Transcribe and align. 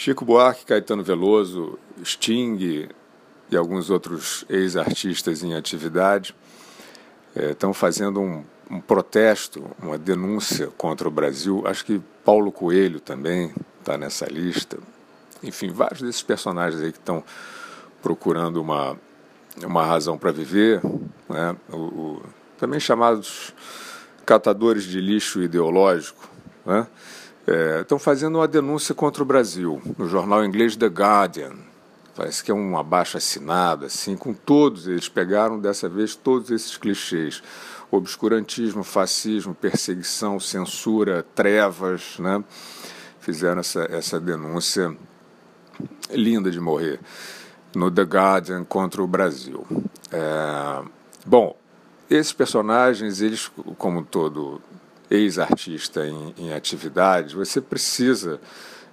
Chico 0.00 0.24
Buarque, 0.24 0.64
Caetano 0.64 1.04
Veloso, 1.04 1.78
Sting 2.02 2.88
e 3.50 3.54
alguns 3.54 3.90
outros 3.90 4.46
ex-artistas 4.48 5.42
em 5.42 5.52
atividade 5.52 6.34
estão 7.36 7.68
é, 7.68 7.74
fazendo 7.74 8.18
um, 8.18 8.42
um, 8.70 8.80
protesto, 8.80 9.62
uma 9.78 9.98
denúncia 9.98 10.68
contra 10.68 11.06
o 11.06 11.10
Brasil. 11.10 11.64
Acho 11.66 11.84
que 11.84 12.00
Paulo 12.24 12.50
Coelho 12.50 12.98
também 12.98 13.52
está 13.78 13.98
nessa 13.98 14.24
lista. 14.24 14.78
Enfim, 15.42 15.70
vários 15.70 16.00
desses 16.00 16.22
personagens 16.22 16.82
aí 16.82 16.92
que 16.92 16.98
estão 16.98 17.22
procurando 18.00 18.56
uma, 18.56 18.96
uma 19.62 19.84
razão 19.84 20.16
para 20.16 20.32
viver, 20.32 20.80
né? 21.28 21.54
O, 21.70 21.76
o, 21.76 22.22
também 22.56 22.80
chamados 22.80 23.52
catadores 24.24 24.84
de 24.84 24.98
lixo 24.98 25.42
ideológico, 25.42 26.26
né? 26.64 26.86
Estão 27.80 27.96
é, 27.96 28.00
fazendo 28.00 28.38
uma 28.38 28.48
denúncia 28.48 28.94
contra 28.94 29.22
o 29.22 29.26
Brasil 29.26 29.80
no 29.98 30.08
jornal 30.08 30.44
inglês 30.44 30.76
The 30.76 30.86
Guardian. 30.86 31.52
Parece 32.14 32.44
que 32.44 32.50
é 32.50 32.54
um 32.54 32.76
abaixo 32.76 33.16
assinado, 33.16 33.86
assim, 33.86 34.16
com 34.16 34.34
todos 34.34 34.86
eles 34.86 35.08
pegaram 35.08 35.58
dessa 35.58 35.88
vez 35.88 36.14
todos 36.14 36.50
esses 36.50 36.76
clichês: 36.76 37.42
obscurantismo, 37.90 38.82
fascismo, 38.82 39.54
perseguição, 39.54 40.38
censura, 40.38 41.24
trevas, 41.34 42.18
né? 42.18 42.42
Fizeram 43.20 43.60
essa, 43.60 43.86
essa 43.90 44.20
denúncia 44.20 44.94
linda 46.10 46.50
de 46.50 46.60
morrer 46.60 47.00
no 47.74 47.90
The 47.90 48.02
Guardian 48.02 48.64
contra 48.64 49.02
o 49.02 49.06
Brasil. 49.06 49.66
É, 50.12 50.82
bom, 51.24 51.56
esses 52.08 52.32
personagens, 52.32 53.20
eles, 53.20 53.50
como 53.78 54.04
todo 54.04 54.60
ex-artista 55.10 56.06
em, 56.06 56.34
em 56.38 56.52
atividade, 56.54 57.34
você 57.34 57.60
precisa 57.60 58.40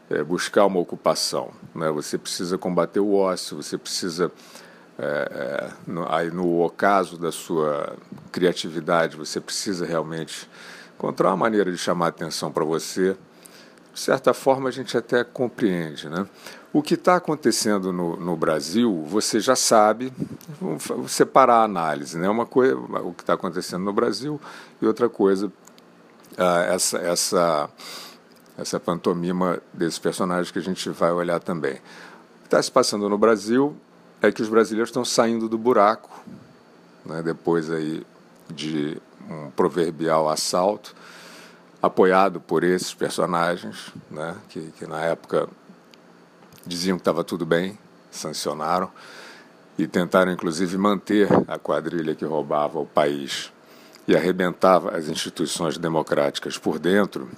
é, 0.10 0.24
buscar 0.24 0.66
uma 0.66 0.80
ocupação, 0.80 1.52
né? 1.76 1.90
você 1.92 2.18
precisa 2.18 2.58
combater 2.58 3.00
o 3.00 3.14
ócio, 3.14 3.62
você 3.62 3.78
precisa, 3.78 4.32
é, 4.98 5.70
no, 5.86 6.12
aí 6.12 6.32
no 6.32 6.62
ocaso 6.62 7.18
da 7.18 7.32
sua 7.32 7.96
criatividade, 8.32 9.16
você 9.16 9.40
precisa 9.40 9.86
realmente 9.86 10.50
encontrar 10.96 11.30
uma 11.30 11.38
maneira 11.38 11.72
de 11.72 11.78
chamar 11.78 12.08
atenção 12.08 12.52
para 12.52 12.66
você. 12.66 13.16
De 13.94 14.00
certa 14.00 14.34
forma, 14.34 14.70
a 14.70 14.72
gente 14.72 14.96
até 14.96 15.24
compreende. 15.24 16.08
Né? 16.08 16.28
O 16.72 16.84
que 16.84 16.94
está 16.94 17.16
acontecendo 17.16 17.92
no, 17.92 18.16
no, 18.16 18.36
Brasil, 18.36 19.04
você 19.08 19.40
já 19.40 19.56
sabe, 19.56 20.14
vamos 20.62 21.12
separar 21.12 21.58
a 21.58 21.64
análise. 21.64 22.18
Né? 22.18 22.30
Uma 22.30 22.46
coisa, 22.46 22.76
o 22.76 23.14
que 23.14 23.24
está 23.24 23.34
acontecendo 23.34 23.84
no 23.84 23.94
Brasil 23.94 24.40
e 24.80 24.86
outra 24.86 25.10
coisa, 25.10 25.52
ah, 26.38 26.62
essa, 26.70 26.98
essa, 27.00 27.70
essa 28.58 28.80
pantomima 28.80 29.60
desses 29.74 29.98
personagens 29.98 30.52
que 30.52 30.60
a 30.60 30.62
gente 30.62 30.90
vai 30.90 31.12
olhar 31.12 31.40
também. 31.40 31.76
O 31.76 32.42
que 32.42 32.46
está 32.46 32.62
se 32.62 32.72
passando 32.72 33.10
no 33.10 33.18
Brasil 33.18 33.76
é 34.22 34.32
que 34.32 34.42
os 34.42 34.50
brasileiros 34.50 34.90
estão 34.90 35.04
saindo 35.04 35.50
do 35.50 35.58
buraco, 35.58 36.10
né, 37.06 37.22
depois 37.24 37.72
aí 37.72 38.06
de 38.50 39.02
um 39.30 39.50
proverbial 39.52 40.30
assalto, 40.30 40.96
apoiado 41.82 42.40
por 42.40 42.64
esses 42.64 42.94
personagens, 42.94 43.92
né, 44.10 44.36
que, 44.50 44.72
que 44.72 44.86
na 44.86 45.02
época 45.02 45.50
diziam 46.66 46.98
que 46.98 47.02
estava 47.02 47.24
tudo 47.24 47.46
bem, 47.46 47.78
sancionaram 48.12 48.92
e 49.78 49.88
tentaram 49.88 50.32
inclusive 50.32 50.78
manter 50.78 51.30
a 51.48 51.58
quadrilha 51.58 52.16
que 52.16 52.26
roubava 52.26 52.80
o 52.80 52.86
país 52.86 53.52
e 54.08 54.16
arrebentava 54.16 54.96
as 54.96 55.10
instituições 55.10 55.78
democráticas 55.78 56.58
por 56.58 56.80
dentro, 56.80 57.30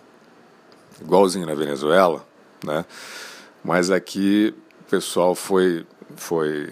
igualzinho 1.02 1.48
na 1.48 1.56
Venezuela, 1.56 2.26
né? 2.64 2.86
Mas 3.64 3.90
aqui 3.90 4.54
o 4.82 4.84
pessoal 4.90 5.34
foi, 5.36 5.86
foi 6.16 6.72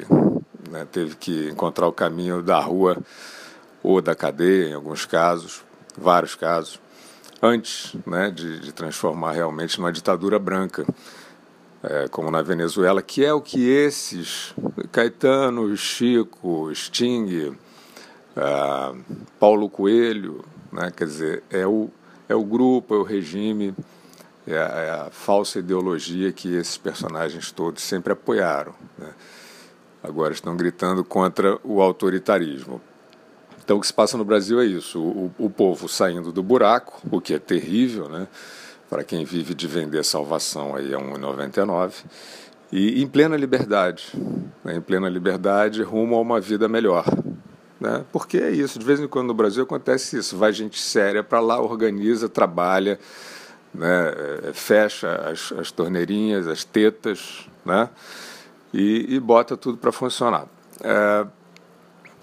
né, 0.69 0.87
teve 0.91 1.15
que 1.15 1.49
encontrar 1.49 1.87
o 1.87 1.91
caminho 1.91 2.41
da 2.41 2.59
rua 2.59 2.97
ou 3.81 4.01
da 4.01 4.15
cadeia, 4.15 4.69
em 4.69 4.73
alguns 4.73 5.05
casos, 5.05 5.63
vários 5.97 6.35
casos, 6.35 6.79
antes 7.41 7.95
né, 8.05 8.29
de, 8.29 8.59
de 8.59 8.71
transformar 8.71 9.33
realmente 9.33 9.79
numa 9.79 9.91
ditadura 9.91 10.37
branca. 10.37 10.85
É, 11.83 12.07
como 12.07 12.31
na 12.31 12.41
Venezuela, 12.41 13.03
que 13.03 13.23
é 13.23 13.31
o 13.31 13.39
que 13.39 13.69
esses 13.69 14.53
Caetano, 14.91 15.77
Chico, 15.77 16.73
Sting, 16.73 17.55
ah, 18.37 18.93
Paulo 19.39 19.69
Coelho, 19.69 20.45
né? 20.71 20.91
quer 20.95 21.05
dizer, 21.05 21.43
é 21.49 21.65
o, 21.65 21.89
é 22.29 22.35
o 22.35 22.43
grupo, 22.43 22.93
é 22.93 22.97
o 22.97 23.03
regime, 23.03 23.73
é 24.45 24.57
a, 24.57 24.61
é 24.61 24.89
a 24.91 25.09
falsa 25.11 25.59
ideologia 25.59 26.31
que 26.31 26.55
esses 26.55 26.77
personagens 26.77 27.51
todos 27.51 27.81
sempre 27.81 28.13
apoiaram. 28.13 28.73
Né? 28.97 29.09
Agora 30.03 30.33
estão 30.33 30.55
gritando 30.55 31.03
contra 31.03 31.59
o 31.63 31.81
autoritarismo. 31.81 32.81
Então, 33.63 33.77
o 33.77 33.81
que 33.81 33.87
se 33.87 33.93
passa 33.93 34.17
no 34.17 34.23
Brasil 34.23 34.61
é 34.61 34.65
isso: 34.65 35.01
o, 35.01 35.31
o 35.37 35.49
povo 35.49 35.89
saindo 35.89 36.31
do 36.31 36.41
buraco, 36.41 37.01
o 37.11 37.19
que 37.19 37.33
é 37.33 37.39
terrível, 37.39 38.07
né? 38.07 38.27
para 38.89 39.03
quem 39.03 39.25
vive 39.25 39.53
de 39.53 39.67
vender 39.67 40.05
salvação 40.05 40.75
aí 40.75 40.93
a 40.93 40.97
1,99, 40.97 42.05
e 42.71 43.01
em 43.01 43.07
plena 43.07 43.35
liberdade, 43.35 44.13
né? 44.63 44.75
em 44.77 44.81
plena 44.81 45.09
liberdade, 45.09 45.83
rumo 45.83 46.15
a 46.15 46.21
uma 46.21 46.39
vida 46.39 46.69
melhor. 46.69 47.03
Né? 47.79 48.03
Porque 48.11 48.37
é 48.37 48.51
isso, 48.51 48.79
de 48.79 48.85
vez 48.85 48.99
em 48.99 49.07
quando 49.07 49.27
no 49.27 49.33
Brasil 49.33 49.63
acontece 49.63 50.17
isso, 50.17 50.37
vai 50.37 50.51
gente 50.51 50.79
séria 50.79 51.23
para 51.23 51.39
lá, 51.39 51.61
organiza, 51.61 52.27
trabalha, 52.27 52.99
né? 53.73 54.13
É, 54.49 54.53
fecha 54.53 55.11
as, 55.29 55.51
as 55.51 55.71
torneirinhas, 55.71 56.47
as 56.47 56.63
tetas, 56.63 57.47
né? 57.63 57.89
e, 58.73 59.15
e 59.15 59.19
bota 59.19 59.55
tudo 59.55 59.77
para 59.77 59.91
funcionar. 59.91 60.45
É, 60.81 61.25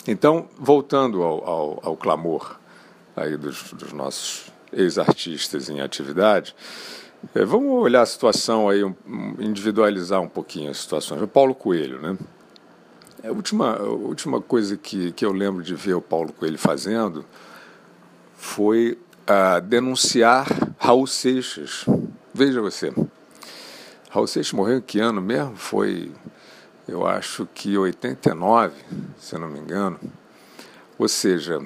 então, 0.06 0.48
voltando 0.59 1.22
ao, 1.22 1.48
ao, 1.48 1.81
ao 1.82 1.97
clamor 1.97 2.56
aí 3.16 3.36
dos, 3.36 3.72
dos 3.72 3.92
nossos 3.92 4.53
ex-artistas 4.72 5.69
em 5.69 5.81
atividade, 5.81 6.54
é, 7.34 7.44
vamos 7.44 7.72
olhar 7.82 8.03
a 8.03 8.06
situação 8.06 8.69
aí, 8.69 8.84
um, 8.84 8.94
individualizar 9.38 10.21
um 10.21 10.28
pouquinho 10.28 10.71
as 10.71 10.78
situações. 10.78 11.22
O 11.22 11.28
Paulo 11.28 11.54
Coelho, 11.54 12.00
né? 12.00 12.16
A 13.27 13.33
última, 13.33 13.77
a 13.77 13.83
última 13.85 14.39
coisa 14.39 14.77
que, 14.77 15.11
que 15.12 15.25
eu 15.25 15.33
lembro 15.33 15.62
de 15.62 15.75
ver 15.75 15.95
o 15.95 16.01
Paulo 16.03 16.31
Coelho 16.31 16.59
fazendo 16.59 17.25
foi 18.37 18.99
uh, 19.23 19.62
denunciar 19.62 20.47
Raul 20.77 21.07
Seixas. 21.07 21.87
Veja 22.34 22.61
você. 22.61 22.93
Raul 24.11 24.27
Seixas 24.27 24.53
morreu 24.53 24.77
em 24.77 24.83
que 24.83 25.01
ano 25.01 25.23
mesmo? 25.23 25.57
Foi, 25.57 26.13
eu 26.87 27.07
acho 27.07 27.49
que 27.55 27.79
89, 27.79 28.75
se 29.19 29.39
não 29.39 29.49
me 29.49 29.59
engano. 29.59 29.99
Ou 30.99 31.09
seja, 31.09 31.59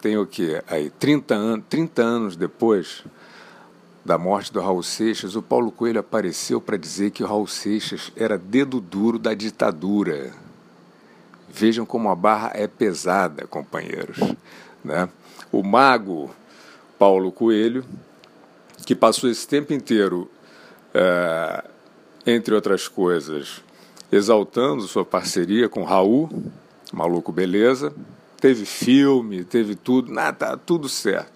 tem 0.00 0.16
o 0.16 0.24
que? 0.24 0.62
Aí, 0.68 0.88
30, 0.88 1.34
an 1.34 1.60
30 1.62 2.00
anos 2.00 2.36
depois 2.36 3.02
da 4.04 4.16
morte 4.16 4.52
do 4.52 4.60
Raul 4.60 4.84
Seixas, 4.84 5.34
o 5.34 5.42
Paulo 5.42 5.72
Coelho 5.72 5.98
apareceu 5.98 6.60
para 6.60 6.76
dizer 6.76 7.10
que 7.10 7.24
o 7.24 7.26
Raul 7.26 7.48
Seixas 7.48 8.12
era 8.14 8.38
dedo 8.38 8.80
duro 8.80 9.18
da 9.18 9.34
ditadura. 9.34 10.41
Vejam 11.52 11.84
como 11.84 12.08
a 12.08 12.16
barra 12.16 12.52
é 12.54 12.66
pesada, 12.66 13.46
companheiros. 13.46 14.18
Né? 14.82 15.08
O 15.52 15.62
mago 15.62 16.30
Paulo 16.98 17.30
Coelho, 17.30 17.84
que 18.86 18.94
passou 18.94 19.28
esse 19.28 19.46
tempo 19.46 19.72
inteiro, 19.72 20.30
é, 20.94 21.64
entre 22.26 22.54
outras 22.54 22.88
coisas, 22.88 23.62
exaltando 24.10 24.82
sua 24.82 25.04
parceria 25.04 25.68
com 25.68 25.84
Raul, 25.84 26.30
Maluco 26.92 27.30
Beleza, 27.32 27.92
teve 28.40 28.64
filme, 28.64 29.44
teve 29.44 29.74
tudo, 29.74 30.12
nada, 30.12 30.32
tá 30.32 30.56
tudo 30.56 30.88
certo. 30.88 31.32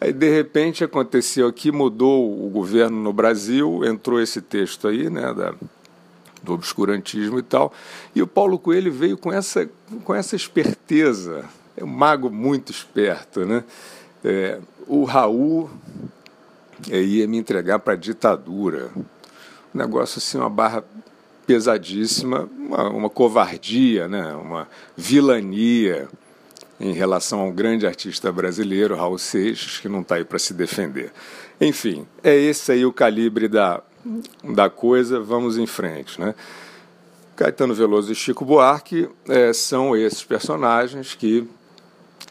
Aí, 0.00 0.12
de 0.12 0.30
repente, 0.30 0.84
aconteceu 0.84 1.46
aqui, 1.46 1.72
mudou 1.72 2.44
o 2.44 2.50
governo 2.50 3.02
no 3.02 3.12
Brasil, 3.12 3.84
entrou 3.84 4.20
esse 4.20 4.42
texto 4.42 4.86
aí, 4.86 5.08
né, 5.08 5.32
da, 5.32 5.54
do 6.44 6.52
obscurantismo 6.52 7.38
e 7.38 7.42
tal. 7.42 7.72
E 8.14 8.22
o 8.22 8.26
Paulo 8.26 8.58
Coelho 8.58 8.92
veio 8.92 9.16
com 9.16 9.32
essa, 9.32 9.68
com 10.04 10.14
essa 10.14 10.36
esperteza, 10.36 11.44
é 11.76 11.82
um 11.82 11.88
mago 11.88 12.30
muito 12.30 12.70
esperto. 12.70 13.44
Né? 13.44 13.64
É, 14.22 14.60
o 14.86 15.04
Raul 15.04 15.70
é, 16.90 17.00
ia 17.00 17.26
me 17.26 17.38
entregar 17.38 17.78
para 17.78 17.94
a 17.94 17.96
ditadura. 17.96 18.90
Um 19.74 19.78
negócio 19.78 20.18
assim, 20.18 20.38
uma 20.38 20.50
barra 20.50 20.84
pesadíssima, 21.46 22.48
uma, 22.56 22.88
uma 22.90 23.10
covardia, 23.10 24.06
né? 24.06 24.34
uma 24.34 24.68
vilania 24.96 26.08
em 26.78 26.92
relação 26.92 27.40
a 27.40 27.44
um 27.44 27.52
grande 27.52 27.86
artista 27.86 28.30
brasileiro, 28.32 28.96
Raul 28.96 29.18
Seixas, 29.18 29.78
que 29.78 29.88
não 29.88 30.00
está 30.00 30.16
aí 30.16 30.24
para 30.24 30.38
se 30.38 30.52
defender. 30.52 31.12
Enfim, 31.60 32.06
é 32.22 32.34
esse 32.34 32.72
aí 32.72 32.84
o 32.84 32.92
calibre 32.92 33.48
da, 33.48 33.82
da 34.42 34.68
coisa, 34.68 35.20
vamos 35.20 35.56
em 35.56 35.66
frente. 35.66 36.20
Né? 36.20 36.34
Caetano 37.36 37.74
Veloso 37.74 38.12
e 38.12 38.14
Chico 38.14 38.44
Buarque 38.44 39.08
é, 39.28 39.52
são 39.52 39.96
esses 39.96 40.22
personagens 40.22 41.14
que. 41.14 41.48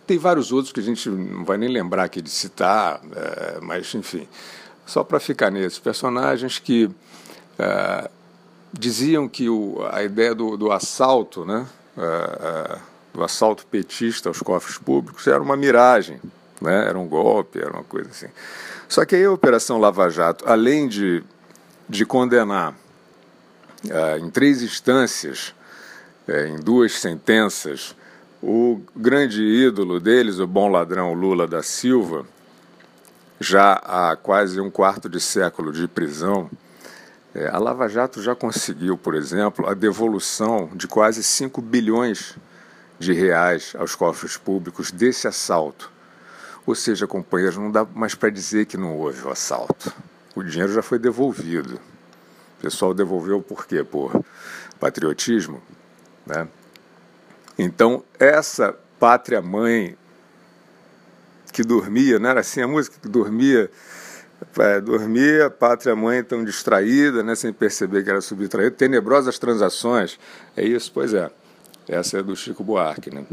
Tem 0.05 0.17
vários 0.17 0.51
outros 0.51 0.73
que 0.73 0.81
a 0.81 0.83
gente 0.83 1.09
não 1.09 1.45
vai 1.45 1.57
nem 1.57 1.69
lembrar 1.69 2.03
aqui 2.03 2.21
de 2.21 2.29
citar, 2.29 2.99
é, 3.15 3.59
mas 3.61 3.93
enfim, 3.95 4.27
só 4.85 5.01
para 5.01 5.17
ficar 5.17 5.49
nesses 5.49 5.79
personagens 5.79 6.59
que 6.59 6.89
é, 7.57 8.09
diziam 8.71 9.29
que 9.29 9.47
o, 9.47 9.77
a 9.91 10.03
ideia 10.03 10.35
do, 10.35 10.57
do 10.57 10.73
assalto, 10.73 11.45
né, 11.45 11.65
é, 11.97 12.79
do 13.13 13.23
assalto 13.23 13.65
petista 13.65 14.29
aos 14.29 14.41
cofres 14.41 14.77
públicos 14.77 15.25
era 15.25 15.41
uma 15.41 15.55
miragem, 15.55 16.19
né, 16.59 16.87
era 16.87 16.99
um 16.99 17.07
golpe, 17.07 17.59
era 17.59 17.71
uma 17.71 17.83
coisa 17.83 18.09
assim. 18.09 18.27
Só 18.89 19.05
que 19.05 19.15
aí 19.15 19.23
a 19.23 19.31
Operação 19.31 19.79
Lava 19.79 20.09
Jato, 20.09 20.43
além 20.47 20.87
de, 20.87 21.23
de 21.93 22.05
condenar 22.07 22.75
em 24.19 24.29
três 24.29 24.63
instâncias, 24.63 25.53
em 26.27 26.55
duas 26.55 26.93
sentenças, 26.93 27.95
o 28.41 28.81
grande 28.95 29.43
ídolo 29.43 29.99
deles, 29.99 30.39
o 30.39 30.47
bom 30.47 30.67
ladrão 30.69 31.13
Lula 31.13 31.47
da 31.47 31.61
Silva, 31.61 32.25
já 33.39 33.73
há 33.73 34.15
quase 34.15 34.59
um 34.59 34.71
quarto 34.71 35.07
de 35.07 35.19
século 35.19 35.71
de 35.71 35.87
prisão, 35.87 36.49
é, 37.35 37.47
a 37.47 37.59
Lava 37.59 37.87
Jato 37.87 38.21
já 38.21 38.35
conseguiu, 38.35 38.97
por 38.97 39.13
exemplo, 39.13 39.67
a 39.67 39.73
devolução 39.73 40.71
de 40.73 40.87
quase 40.87 41.23
5 41.23 41.61
bilhões 41.61 42.35
de 42.97 43.13
reais 43.13 43.75
aos 43.77 43.95
cofres 43.95 44.35
públicos 44.35 44.91
desse 44.91 45.27
assalto. 45.27 45.91
Ou 46.65 46.73
seja, 46.73 47.05
companheiros, 47.05 47.57
não 47.57 47.71
dá 47.71 47.85
mais 47.85 48.15
para 48.15 48.29
dizer 48.29 48.65
que 48.65 48.77
não 48.77 48.97
houve 48.97 49.27
o 49.27 49.31
assalto. 49.31 49.93
O 50.35 50.43
dinheiro 50.43 50.73
já 50.73 50.81
foi 50.81 50.97
devolvido. 50.97 51.75
O 52.57 52.61
pessoal 52.61 52.93
devolveu 52.93 53.41
por 53.41 53.65
quê? 53.65 53.83
Por 53.83 54.23
patriotismo, 54.79 55.61
né? 56.25 56.47
Então, 57.57 58.03
essa 58.19 58.75
pátria 58.99 59.41
mãe 59.41 59.97
que 61.51 61.63
dormia, 61.63 62.17
não 62.17 62.29
era 62.29 62.39
assim 62.39 62.61
a 62.61 62.67
música? 62.67 62.97
Que 62.99 63.07
dormia, 63.07 63.69
é, 64.57 64.81
dormia, 64.81 65.49
pátria 65.49 65.95
mãe 65.95 66.23
tão 66.23 66.43
distraída, 66.43 67.21
né, 67.21 67.35
sem 67.35 67.53
perceber 67.53 68.03
que 68.03 68.09
era 68.09 68.21
subtraída, 68.21 68.71
tenebrosas 68.71 69.37
transações. 69.37 70.19
É 70.57 70.65
isso? 70.65 70.91
Pois 70.91 71.13
é. 71.13 71.29
Essa 71.87 72.19
é 72.19 72.23
do 72.23 72.35
Chico 72.35 72.63
Buarque, 72.63 73.13
né? 73.13 73.25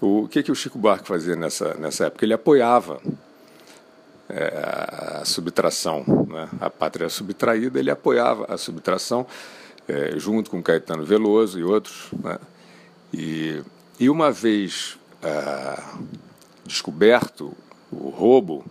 O 0.00 0.28
que, 0.28 0.42
que 0.42 0.52
o 0.52 0.54
Chico 0.54 0.78
Buarque 0.78 1.08
fazia 1.08 1.34
nessa, 1.34 1.74
nessa 1.74 2.06
época? 2.06 2.24
Ele 2.24 2.34
apoiava 2.34 3.00
é, 4.28 5.20
a 5.20 5.24
subtração, 5.24 6.04
né? 6.28 6.48
a 6.60 6.70
pátria 6.70 7.08
subtraída, 7.08 7.78
ele 7.78 7.90
apoiava 7.90 8.46
a 8.52 8.56
subtração, 8.56 9.26
é, 9.86 10.18
junto 10.18 10.50
com 10.50 10.62
Caetano 10.62 11.04
Veloso 11.04 11.58
e 11.58 11.64
outros. 11.64 12.08
Né? 12.22 12.38
E, 13.12 13.62
e 14.00 14.08
uma 14.08 14.30
vez 14.30 14.98
ah, 15.22 15.96
descoberto 16.66 17.54
o 17.90 18.08
roubo, 18.08 18.64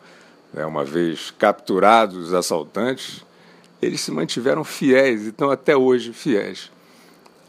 né, 0.54 0.66
uma 0.66 0.84
vez 0.84 1.32
capturados 1.32 2.28
os 2.28 2.34
assaltantes, 2.34 3.26
eles 3.82 4.02
se 4.02 4.12
mantiveram 4.12 4.64
fiéis 4.64 5.24
e 5.26 5.30
estão 5.30 5.50
até 5.50 5.76
hoje 5.76 6.14
fiéis 6.14 6.72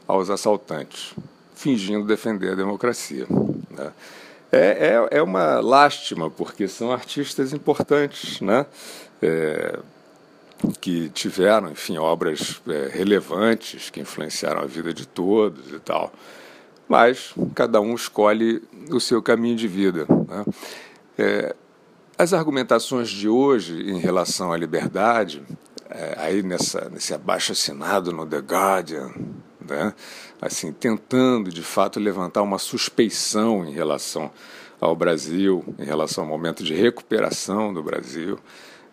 aos 0.07 0.31
assaltantes, 0.31 1.15
fingindo 1.55 2.07
defender 2.07 2.53
a 2.53 2.55
democracia. 2.55 3.27
Né? 3.71 3.93
É, 4.55 5.09
é, 5.12 5.19
é, 5.19 5.23
uma 5.23 5.61
lástima, 5.61 6.31
porque 6.31 6.69
são 6.69 6.93
artistas 6.93 7.53
importantes, 7.53 8.41
né? 8.41 8.67
É, 9.21 9.79
que 10.81 11.09
tiveram, 11.11 11.71
enfim, 11.71 11.99
obras 11.99 12.62
é, 12.69 12.89
relevantes 12.93 13.91
que 13.91 14.01
influenciaram 14.01 14.62
a 14.62 14.67
vida 14.67 14.95
de 14.95 15.06
todos 15.06 15.71
e 15.73 15.79
tal 15.81 16.12
mas 16.89 17.35
cada 17.55 17.81
um 17.81 17.95
escolhe 17.95 18.62
o 18.91 19.01
seu 19.01 19.23
caminho 19.23 19.56
de 19.56 19.67
vida. 19.67 20.06
Né? 20.09 20.45
É, 21.19 21.57
as 22.17 22.33
argumentações 22.33 23.09
de 23.09 23.29
hoje 23.29 23.91
em 23.91 23.99
relação 23.99 24.53
à 24.53 24.57
liberdade, 24.57 25.43
é, 25.89 26.15
aí 26.19 26.43
nessa, 26.43 26.89
nesse 26.91 27.15
abaixo 27.15 27.53
assinado 27.53 28.12
no 28.12 28.27
The 28.27 28.39
Guardian, 28.39 29.12
né? 29.69 29.94
assim, 30.40 30.72
tentando 30.72 31.50
de 31.50 31.62
fato 31.62 31.99
levantar 31.99 32.43
uma 32.43 32.58
suspeição 32.58 33.64
em 33.64 33.72
relação 33.72 34.31
ao 34.81 34.94
Brasil, 34.94 35.64
em 35.78 35.84
relação 35.84 36.25
ao 36.25 36.31
momento 36.31 36.62
de 36.62 36.75
recuperação 36.75 37.72
do 37.72 37.82
Brasil. 37.82 38.38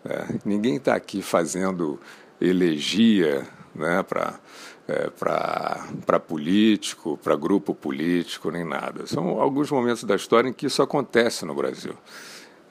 É, 0.04 0.26
ninguém 0.44 0.76
está 0.76 0.94
aqui 0.94 1.22
fazendo 1.22 2.00
elegia 2.40 3.46
né, 3.74 4.02
para 4.02 4.40
é, 4.88 5.08
para 5.10 6.18
político, 6.18 7.18
para 7.22 7.36
grupo 7.36 7.74
político, 7.74 8.50
nem 8.50 8.64
nada. 8.64 9.06
São 9.06 9.40
alguns 9.40 9.70
momentos 9.70 10.04
da 10.04 10.16
história 10.16 10.48
em 10.48 10.52
que 10.52 10.66
isso 10.66 10.82
acontece 10.82 11.44
no 11.44 11.54
Brasil. 11.54 11.94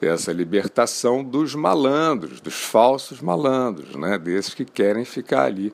Essa 0.00 0.32
libertação 0.32 1.22
dos 1.22 1.54
malandros, 1.54 2.40
dos 2.40 2.54
falsos 2.54 3.20
malandros, 3.20 3.94
né, 3.94 4.18
desses 4.18 4.52
que 4.52 4.64
querem 4.64 5.04
ficar 5.04 5.44
ali 5.44 5.72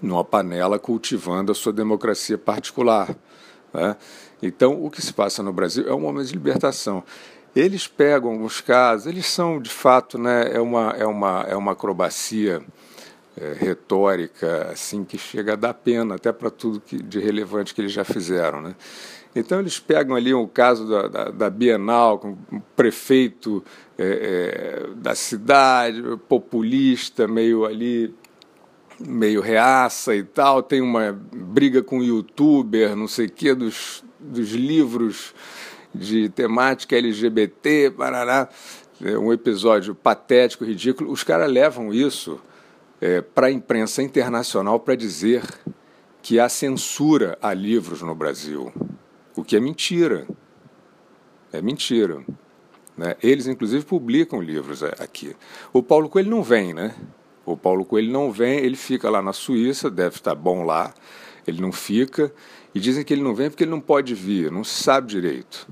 numa 0.00 0.24
panela 0.24 0.78
cultivando 0.78 1.52
a 1.52 1.54
sua 1.54 1.72
democracia 1.72 2.38
particular. 2.38 3.14
Né? 3.72 3.96
Então, 4.42 4.84
o 4.84 4.90
que 4.90 5.02
se 5.02 5.12
passa 5.12 5.42
no 5.42 5.52
Brasil 5.52 5.86
é 5.88 5.94
um 5.94 6.00
momento 6.00 6.26
de 6.26 6.32
libertação. 6.32 7.04
Eles 7.54 7.86
pegam 7.86 8.30
alguns 8.30 8.60
casos, 8.60 9.06
eles 9.06 9.26
são 9.26 9.60
de 9.60 9.70
fato, 9.70 10.16
né, 10.16 10.50
é 10.52 10.60
uma, 10.60 10.94
é 10.96 11.04
uma, 11.04 11.44
é 11.48 11.56
uma 11.56 11.72
acrobacia 11.72 12.62
é, 13.36 13.54
retórica 13.54 14.68
assim 14.70 15.04
que 15.04 15.18
chega 15.18 15.54
a 15.54 15.56
dar 15.56 15.74
pena 15.74 16.14
até 16.14 16.32
para 16.32 16.50
tudo 16.50 16.80
que, 16.80 17.02
de 17.02 17.18
relevante 17.18 17.74
que 17.74 17.80
eles 17.80 17.92
já 17.92 18.04
fizeram. 18.04 18.60
Né? 18.60 18.74
Então 19.34 19.60
eles 19.60 19.78
pegam 19.78 20.16
ali 20.16 20.34
o 20.34 20.42
um 20.42 20.46
caso 20.46 20.88
da, 20.88 21.08
da, 21.08 21.24
da, 21.30 21.50
Bienal, 21.50 22.18
com 22.18 22.36
um 22.52 22.60
prefeito 22.76 23.64
é, 23.96 24.04
é, 24.04 24.94
da 24.96 25.14
cidade, 25.14 26.02
populista, 26.28 27.28
meio 27.28 27.64
ali, 27.64 28.14
meio 29.00 29.40
reaça 29.40 30.14
e 30.14 30.22
tal, 30.22 30.62
tem 30.62 30.80
uma 30.80 31.12
briga 31.12 31.82
com 31.82 31.98
o 31.98 32.04
youtuber, 32.04 32.94
não 32.94 33.08
sei 33.08 33.26
o 33.26 33.30
quê, 33.30 33.54
dos, 33.54 34.04
dos 34.18 34.50
livros 34.50 35.34
de 35.94 36.28
temática 36.28 36.96
LGBT, 36.96 37.92
parará, 37.96 38.48
é 39.02 39.18
um 39.18 39.32
episódio 39.32 39.94
patético, 39.94 40.64
ridículo. 40.64 41.10
Os 41.10 41.24
caras 41.24 41.50
levam 41.50 41.92
isso 41.92 42.38
é, 43.00 43.20
para 43.22 43.46
a 43.46 43.50
imprensa 43.50 44.02
internacional 44.02 44.78
para 44.78 44.94
dizer 44.94 45.42
que 46.22 46.38
há 46.38 46.48
censura 46.48 47.38
a 47.40 47.54
livros 47.54 48.02
no 48.02 48.14
Brasil, 48.14 48.70
o 49.34 49.42
que 49.42 49.56
é 49.56 49.60
mentira. 49.60 50.28
É 51.52 51.62
mentira. 51.62 52.22
Né? 52.96 53.16
Eles, 53.22 53.46
inclusive, 53.46 53.84
publicam 53.84 54.42
livros 54.42 54.82
aqui. 54.82 55.34
O 55.72 55.82
Paulo 55.82 56.08
Coelho 56.08 56.30
não 56.30 56.42
vem, 56.42 56.74
né? 56.74 56.94
O 57.52 57.56
Paulo 57.56 57.84
Coelho 57.84 58.12
não 58.12 58.30
vem, 58.30 58.58
ele 58.58 58.76
fica 58.76 59.08
lá 59.10 59.20
na 59.22 59.32
Suíça, 59.32 59.90
deve 59.90 60.16
estar 60.16 60.34
bom 60.34 60.64
lá, 60.64 60.94
ele 61.46 61.60
não 61.60 61.72
fica. 61.72 62.32
E 62.74 62.80
dizem 62.80 63.04
que 63.04 63.12
ele 63.12 63.22
não 63.22 63.34
vem 63.34 63.50
porque 63.50 63.64
ele 63.64 63.70
não 63.70 63.80
pode 63.80 64.14
vir, 64.14 64.50
não 64.50 64.64
sabe 64.64 65.08
direito. 65.08 65.66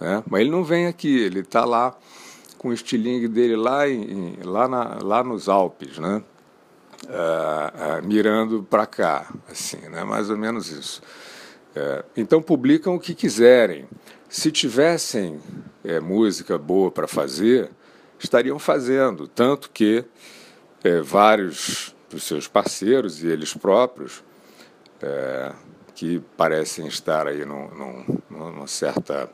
Né? 0.00 0.22
Mas 0.28 0.40
ele 0.40 0.50
não 0.50 0.64
vem 0.64 0.86
aqui, 0.86 1.18
ele 1.18 1.40
está 1.40 1.64
lá 1.64 1.96
com 2.58 2.68
o 2.68 2.72
estilingue 2.72 3.28
dele 3.28 3.56
lá, 3.56 3.88
em, 3.88 4.38
lá, 4.42 4.68
na, 4.68 4.98
lá 5.02 5.24
nos 5.24 5.48
Alpes, 5.48 5.98
né? 5.98 6.22
uh, 7.08 8.00
uh, 8.02 8.06
mirando 8.06 8.62
para 8.68 8.86
cá, 8.86 9.32
assim, 9.50 9.78
né? 9.88 10.04
mais 10.04 10.30
ou 10.30 10.36
menos 10.36 10.70
isso. 10.70 11.02
Uh, 11.70 12.04
então 12.16 12.42
publicam 12.42 12.94
o 12.94 13.00
que 13.00 13.14
quiserem. 13.14 13.86
Se 14.28 14.52
tivessem 14.52 15.40
é, 15.84 15.98
música 15.98 16.56
boa 16.56 16.90
para 16.90 17.08
fazer, 17.08 17.70
estariam 18.18 18.60
fazendo, 18.60 19.26
tanto 19.26 19.70
que 19.70 20.04
é, 20.82 21.00
vários 21.00 21.94
dos 22.08 22.24
seus 22.24 22.48
parceiros 22.48 23.22
e 23.22 23.28
eles 23.28 23.54
próprios, 23.54 24.22
é, 25.02 25.52
que 25.94 26.20
parecem 26.36 26.86
estar 26.86 27.26
aí 27.26 27.44
num, 27.44 27.68
num, 27.68 28.18
numa 28.30 28.66
certa, 28.66 29.30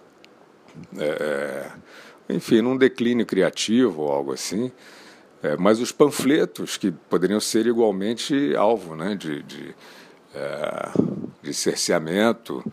enfim, 2.29 2.61
num 2.61 2.77
declínio 2.77 3.25
criativo 3.25 4.03
ou 4.03 4.13
algo 4.13 4.33
assim, 4.33 4.73
é, 5.43 5.57
mas 5.57 5.81
os 5.81 5.93
panfletos, 5.93 6.77
que 6.77 6.91
poderiam 6.91 7.39
ser 7.39 7.67
igualmente 7.67 8.57
alvo 8.57 8.97
né, 8.97 9.15
de, 9.15 9.43
de, 9.43 9.75
é, 10.35 10.91
de 11.43 11.55
cerceamento, 11.55 12.65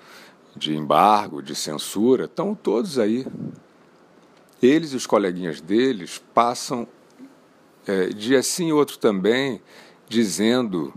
de 0.56 0.76
embargo, 0.76 1.42
de 1.42 1.56
censura, 1.56 2.26
estão 2.26 2.56
todos 2.56 2.98
aí. 2.98 3.28
Eles 4.62 4.94
e 4.94 4.96
os 4.96 5.06
coleguinhas 5.06 5.60
deles 5.60 6.24
passam, 6.34 6.88
é, 7.88 8.08
dia 8.08 8.42
sim 8.42 8.72
outro 8.72 8.98
também, 8.98 9.62
dizendo 10.08 10.94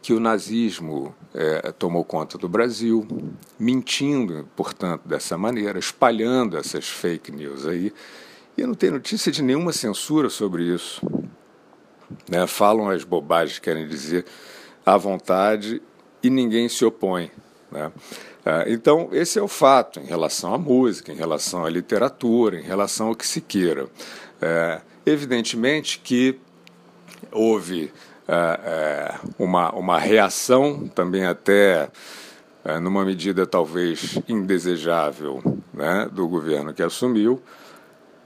que 0.00 0.12
o 0.12 0.20
nazismo 0.20 1.14
é, 1.34 1.72
tomou 1.72 2.04
conta 2.04 2.38
do 2.38 2.48
Brasil, 2.48 3.06
mentindo, 3.58 4.48
portanto, 4.56 5.02
dessa 5.06 5.36
maneira, 5.36 5.78
espalhando 5.78 6.56
essas 6.56 6.88
fake 6.88 7.32
news 7.32 7.66
aí 7.66 7.92
e 8.56 8.66
não 8.66 8.74
tem 8.74 8.90
notícia 8.90 9.30
de 9.30 9.42
nenhuma 9.42 9.72
censura 9.72 10.28
sobre 10.28 10.64
isso. 10.64 11.00
Né? 12.28 12.46
Falam 12.46 12.88
as 12.88 13.04
bobagens, 13.04 13.58
querem 13.58 13.86
dizer, 13.86 14.24
à 14.84 14.96
vontade 14.96 15.80
e 16.22 16.28
ninguém 16.28 16.68
se 16.68 16.84
opõe. 16.84 17.30
Né? 17.70 17.92
Ah, 18.44 18.64
então, 18.66 19.10
esse 19.12 19.38
é 19.38 19.42
o 19.42 19.46
fato 19.46 20.00
em 20.00 20.06
relação 20.06 20.54
à 20.54 20.58
música, 20.58 21.12
em 21.12 21.16
relação 21.16 21.64
à 21.64 21.70
literatura, 21.70 22.58
em 22.58 22.62
relação 22.62 23.08
ao 23.08 23.14
que 23.14 23.26
se 23.26 23.40
queira. 23.40 23.86
É, 24.40 24.80
evidentemente 25.06 25.98
que 25.98 26.38
houve 27.32 27.92
é, 28.26 28.34
é, 28.34 29.14
uma, 29.38 29.70
uma 29.72 29.98
reação, 29.98 30.86
também 30.88 31.24
até 31.24 31.88
é, 32.64 32.78
numa 32.78 33.04
medida 33.04 33.46
talvez 33.46 34.18
indesejável, 34.28 35.42
né, 35.72 36.08
do 36.12 36.28
governo 36.28 36.74
que 36.74 36.82
assumiu, 36.82 37.40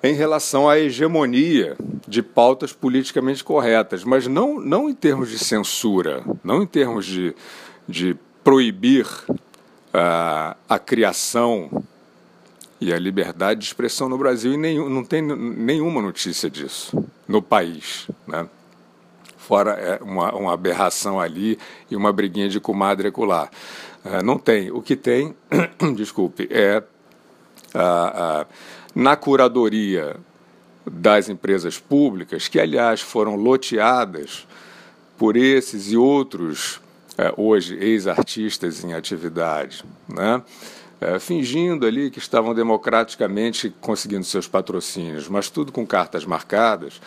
em 0.03 0.15
relação 0.15 0.69
à 0.69 0.77
hegemonia 0.77 1.77
de 2.09 2.21
pautas 2.21 2.73
politicamente 2.73 3.45
corretas, 3.45 4.03
mas 4.03 4.27
não, 4.27 4.59
não 4.59 4.91
em 4.91 4.95
termos 4.95 5.31
de 5.31 5.39
censura, 5.39 6.25
não 6.43 6.63
em 6.63 6.67
termos 6.67 7.07
de, 7.07 7.33
de 7.89 8.17
proibir 8.43 9.07
a 9.95 10.79
criação 10.79 11.85
e 12.83 12.93
a 12.93 12.99
liberdade 12.99 13.61
de 13.61 13.67
expressão 13.67 14.09
no 14.09 14.19
Brasil, 14.19 14.53
e 14.53 14.57
nenhum, 14.57 14.89
não 14.89 15.05
tem 15.05 15.23
nenhuma 15.23 16.03
notícia 16.03 16.51
disso 16.51 16.93
no 17.29 17.41
país. 17.41 18.09
Né? 18.27 18.49
Fora 19.37 19.73
é, 19.73 20.03
uma, 20.03 20.35
uma 20.35 20.53
aberração 20.53 21.21
ali 21.21 21.59
e 21.89 21.95
uma 21.95 22.13
briguinha 22.13 22.49
de 22.49 22.59
comadre 22.59 23.09
acolá. 23.09 23.49
Uh, 24.05 24.25
não 24.25 24.37
tem. 24.37 24.73
O 24.73 24.83
que 24.83 24.97
tem, 24.97 25.35
desculpe, 25.95 26.49
é. 26.51 26.83
Uh, 27.73 28.43
uh, 28.43 28.47
na 28.95 29.17
curadoria 29.17 30.17
das 30.85 31.29
empresas 31.29 31.79
públicas, 31.79 32.49
que 32.49 32.59
aliás 32.59 33.01
foram 33.01 33.37
loteadas 33.37 34.47
por 35.17 35.37
esses 35.37 35.93
e 35.93 35.97
outros, 35.97 36.81
é, 37.17 37.33
hoje, 37.37 37.77
ex-artistas 37.77 38.83
em 38.83 38.93
atividade, 38.93 39.85
né? 40.09 40.43
É, 41.03 41.19
fingindo 41.19 41.87
ali 41.87 42.11
que 42.11 42.19
estavam 42.19 42.55
democraticamente 42.55 43.75
conseguindo 43.81 44.25
seus 44.25 44.47
patrocínios, 44.47 45.29
mas 45.29 45.51
tudo 45.51 45.73
com 45.73 45.87
cartas 45.87 46.25
marcadas. 46.25 47.01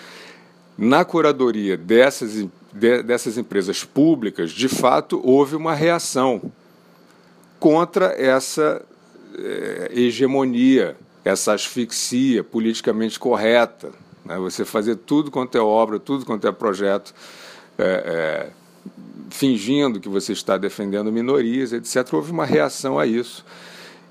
Na 0.77 1.05
curadoria 1.05 1.77
dessas, 1.77 2.45
de, 2.73 3.03
dessas 3.03 3.37
empresas 3.37 3.83
públicas, 3.83 4.51
de 4.51 4.67
fato, 4.67 5.21
houve 5.23 5.55
uma 5.55 5.73
reação 5.73 6.51
contra 7.59 8.07
essa 8.07 8.81
é, 9.37 9.91
hegemonia 9.93 10.97
essa 11.25 11.53
asfixia 11.53 12.43
politicamente 12.43 13.19
correta, 13.19 13.91
né? 14.23 14.37
você 14.37 14.63
fazer 14.63 14.95
tudo 14.95 15.31
quanto 15.31 15.57
é 15.57 15.61
obra, 15.61 15.99
tudo 15.99 16.23
quanto 16.23 16.47
é 16.47 16.51
projeto, 16.51 17.15
é, 17.79 17.83
é, 17.83 18.49
fingindo 19.31 19.99
que 19.99 20.07
você 20.07 20.33
está 20.33 20.55
defendendo 20.55 21.11
minorias, 21.11 21.73
etc. 21.73 22.13
Houve 22.13 22.31
uma 22.31 22.45
reação 22.45 22.99
a 22.99 23.07
isso. 23.07 23.43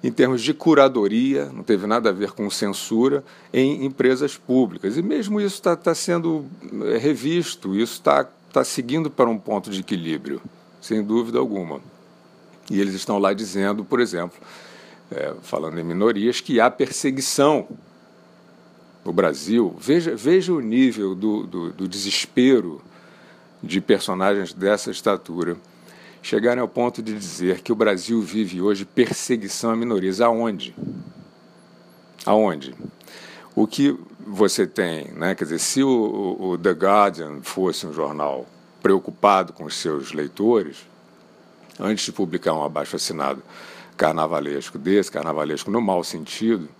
Em 0.05 0.13
termos 0.13 0.43
de 0.43 0.53
curadoria, 0.53 1.47
não 1.47 1.63
teve 1.63 1.87
nada 1.87 2.11
a 2.11 2.13
ver 2.13 2.33
com 2.33 2.51
censura 2.51 3.25
em 3.51 3.87
empresas 3.87 4.37
públicas. 4.37 4.99
E 4.99 5.03
mesmo 5.03 5.41
isso 5.41 5.55
está 5.55 5.75
tá 5.75 5.95
sendo 5.95 6.45
é, 6.93 6.99
revisto, 6.99 7.75
isso 7.75 7.95
está 7.95 8.29
tá 8.53 8.63
seguindo 8.63 9.11
para 9.11 9.31
um 9.31 9.39
ponto 9.39 9.71
de 9.71 9.81
equilíbrio, 9.81 10.43
sem 10.79 11.03
dúvida 11.03 11.39
alguma. 11.39 11.81
E 12.71 12.79
eles 12.79 12.93
estão 12.93 13.19
lá 13.19 13.33
dizendo, 13.33 13.83
por 13.83 13.99
exemplo, 13.99 14.39
é, 15.11 15.33
falando 15.41 15.81
em 15.81 15.83
minorias, 15.83 16.39
que 16.39 16.61
há 16.61 16.71
perseguição 16.71 17.67
no 19.03 19.11
Brasil. 19.11 19.75
Veja, 19.81 20.15
veja 20.15 20.53
o 20.53 20.61
nível 20.61 21.15
do, 21.15 21.47
do, 21.47 21.73
do 21.73 21.89
desespero 21.89 22.83
de 23.63 23.81
personagens 23.81 24.53
dessa 24.53 24.91
estatura 24.91 25.57
chegarem 26.25 26.63
ao 26.63 26.67
ponto 26.67 27.03
de 27.03 27.13
dizer 27.13 27.61
que 27.61 27.71
o 27.71 27.77
Brasil 27.77 28.21
vive 28.23 28.63
hoje 28.63 28.87
perseguição 28.87 29.71
a 29.71 29.77
minorias. 29.77 30.23
Aonde? 30.23 30.75
Aonde? 32.25 32.75
O 33.55 33.67
que 33.67 33.95
você 34.27 34.67
tem, 34.67 35.13
né? 35.13 35.35
quer 35.35 35.45
dizer, 35.45 35.59
se 35.59 35.83
o, 35.83 36.37
o 36.41 36.59
The 36.59 36.71
Guardian 36.71 37.43
fosse 37.43 37.87
um 37.87 37.93
jornal 37.93 38.47
preocupado 38.83 39.53
com 39.53 39.65
os 39.65 39.77
seus 39.77 40.13
leitores, 40.13 40.79
antes 41.79 42.07
de 42.07 42.13
publicar 42.13 42.55
um 42.55 42.65
abaixo 42.65 42.97
assinado 42.97 43.43
carnavalesco 43.95 44.79
desse, 44.79 45.13
carnavalesco 45.13 45.71
no 45.71 45.83
mau 45.83 46.03
sentido, 46.03 46.71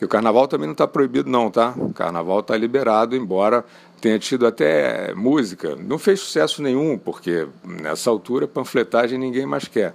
que 0.00 0.04
o 0.06 0.08
carnaval 0.08 0.48
também 0.48 0.66
não 0.66 0.72
está 0.72 0.88
proibido 0.88 1.28
não, 1.28 1.50
tá? 1.50 1.74
O 1.76 1.92
carnaval 1.92 2.40
está 2.40 2.56
liberado, 2.56 3.14
embora 3.14 3.62
tenha 4.00 4.18
tido 4.18 4.46
até 4.46 5.12
música. 5.12 5.76
Não 5.76 5.98
fez 5.98 6.20
sucesso 6.20 6.62
nenhum, 6.62 6.96
porque 6.96 7.46
nessa 7.62 8.08
altura 8.08 8.48
panfletagem 8.48 9.18
ninguém 9.18 9.44
mais 9.44 9.68
quer. 9.68 9.94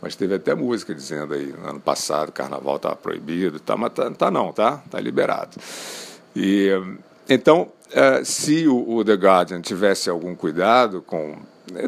Mas 0.00 0.16
teve 0.16 0.36
até 0.36 0.54
música 0.54 0.94
dizendo 0.94 1.34
aí, 1.34 1.54
ano 1.66 1.78
passado, 1.78 2.30
o 2.30 2.32
carnaval 2.32 2.76
estava 2.76 2.96
proibido, 2.96 3.60
tá, 3.60 3.76
mas 3.76 3.92
tá, 3.92 4.10
tá 4.10 4.30
não, 4.30 4.54
tá? 4.54 4.80
Está 4.86 4.98
liberado. 4.98 5.58
E 6.34 6.70
então, 7.28 7.68
eh, 7.90 8.24
se 8.24 8.66
o 8.66 9.04
The 9.04 9.16
Guardian 9.16 9.60
tivesse 9.60 10.08
algum 10.08 10.34
cuidado 10.34 11.02
com 11.02 11.36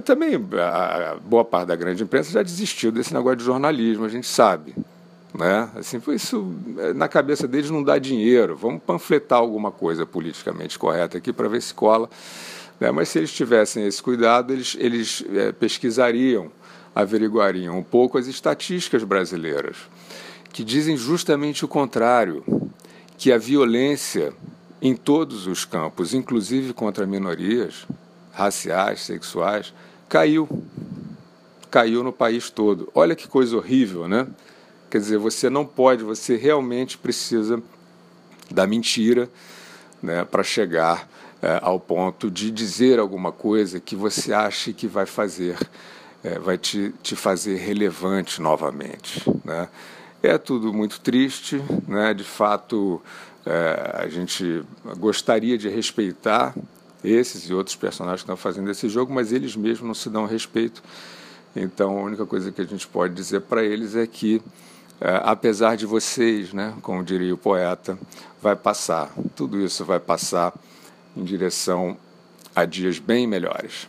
também 0.05 0.35
a 0.35 1.17
boa 1.25 1.47
parte 1.47 1.69
da 1.69 1.77
grande 1.77 2.03
imprensa 2.03 2.31
já 2.31 2.43
desistiu 2.43 2.93
desse 2.93 3.15
negócio 3.15 3.39
de 3.39 3.45
jornalismo, 3.45 4.05
a 4.05 4.09
gente 4.11 4.27
sabe. 4.27 4.75
Né? 5.37 5.69
Assim, 5.75 6.01
isso 6.15 6.55
na 6.95 7.09
cabeça 7.09 7.49
deles 7.49 7.69
não 7.69 7.83
dá 7.83 7.99
dinheiro. 7.99 8.57
Vamos 8.57 8.81
panfletar 8.83 9.41
alguma 9.41 9.73
coisa 9.73 10.07
politicamente 10.07 10.79
correta 10.79 11.19
aqui 11.19 11.33
para 11.33 11.49
ver 11.49 11.61
se 11.61 11.75
cola. 11.75 12.09
Né? 12.79 12.91
Mas 12.93 13.09
se 13.09 13.19
eles 13.19 13.33
tivessem 13.33 13.85
esse 13.85 14.01
cuidado, 14.01 14.53
eles, 14.53 14.77
eles 14.79 15.25
é, 15.35 15.51
pesquisariam, 15.51 16.51
averiguariam 16.95 17.77
um 17.77 17.83
pouco 17.83 18.17
as 18.17 18.29
estatísticas 18.29 19.03
brasileiras, 19.03 19.77
que 20.53 20.63
dizem 20.63 20.97
justamente 20.97 21.65
o 21.65 21.69
contrário, 21.69 22.45
que 23.19 23.33
a 23.33 23.39
violência 23.39 24.33
em 24.81 24.95
todos 24.95 25.47
os 25.47 25.65
campos, 25.65 26.15
inclusive 26.15 26.73
contra 26.73 27.07
minorias, 27.07 27.87
raciais, 28.33 29.01
sexuais, 29.01 29.73
caiu. 30.09 30.49
Caiu 31.71 32.05
no 32.05 32.13
país 32.13 32.51
todo. 32.51 32.89
Olha 32.95 33.17
que 33.17 33.27
coisa 33.27 33.57
horrível, 33.57 34.07
né? 34.07 34.29
Quer 34.95 35.01
dizer, 35.01 35.19
você 35.19 35.51
não 35.51 35.67
pode, 35.67 36.05
você 36.05 36.37
realmente 36.37 36.97
precisa 36.97 37.61
da 38.49 38.65
mentira 38.65 39.29
né, 40.01 40.25
para 40.25 40.45
chegar 40.45 41.11
é, 41.43 41.59
ao 41.61 41.81
ponto 41.81 42.31
de 42.31 42.49
dizer 42.49 43.01
alguma 43.01 43.33
coisa 43.33 43.81
que 43.81 43.97
você 43.97 44.33
ache 44.33 44.73
que 44.73 44.87
vai 44.87 45.05
fazer, 45.05 45.59
é, 46.23 46.39
vai 46.39 46.57
te, 46.57 46.95
te 47.03 47.17
fazer 47.17 47.57
relevante 47.57 48.41
novamente. 48.41 49.21
Né? 49.45 49.69
É 50.23 50.39
tudo 50.39 50.73
muito 50.73 51.01
triste, 51.01 51.61
né? 51.89 52.15
de 52.15 52.23
fato, 52.23 53.03
é, 53.45 53.97
a 54.05 54.09
gente 54.09 54.63
gostaria 54.97 55.59
de 55.59 55.69
respeitar 55.69 56.55
esses 57.03 57.51
e 57.51 57.53
outros 57.53 57.75
personagens 57.75 58.21
que 58.21 58.27
estão 58.27 58.37
fazendo 58.37 58.71
esse 58.71 58.89
jogo, 58.89 59.13
mas 59.13 59.33
eles 59.33 59.57
mesmos 59.57 59.89
não 59.89 59.95
se 59.95 60.09
dão 60.09 60.25
respeito. 60.25 60.81
Então, 61.57 61.99
a 61.99 62.03
única 62.03 62.25
coisa 62.25 62.53
que 62.53 62.61
a 62.61 62.65
gente 62.65 62.87
pode 62.87 63.13
dizer 63.13 63.41
para 63.41 63.65
eles 63.65 63.97
é 63.97 64.07
que, 64.07 64.41
apesar 65.23 65.77
de 65.77 65.85
vocês, 65.85 66.53
né, 66.53 66.75
como 66.81 67.05
diria 67.05 67.35
o 67.35 67.39
poeta, 67.39 67.99
vai 68.41 68.57
passar. 68.57 69.11
Tudo 69.37 69.61
isso 69.61 69.85
vai 69.85 70.01
passar 70.01 70.53
em 71.17 71.23
direção 71.23 71.97
a 72.55 72.65
dias 72.65 72.99
bem 72.99 73.27
melhores. 73.27 73.89